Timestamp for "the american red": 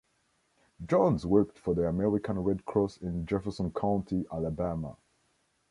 1.75-2.65